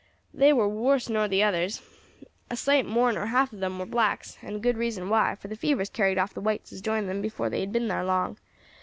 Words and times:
They 0.33 0.51
war 0.51 0.67
wuss 0.67 1.09
nor 1.09 1.27
the 1.27 1.43
others. 1.43 1.83
A 2.49 2.55
sight 2.57 2.87
more 2.87 3.13
nor 3.13 3.27
half 3.27 3.53
of 3.53 3.61
'em 3.61 3.77
war 3.77 3.85
blacks; 3.85 4.35
and 4.41 4.59
good 4.63 4.75
reason 4.75 5.09
why, 5.09 5.35
for 5.35 5.47
the 5.47 5.55
fevers 5.55 5.91
carried 5.91 6.17
off 6.17 6.33
the 6.33 6.41
whites 6.41 6.73
as 6.73 6.81
joined 6.81 7.07
them 7.07 7.21
before 7.21 7.51
they 7.51 7.59
had 7.59 7.71
been 7.71 7.87
thar 7.87 8.03
long. 8.03 8.39